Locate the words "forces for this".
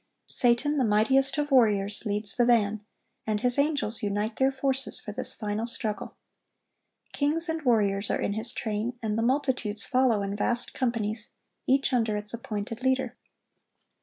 4.51-5.35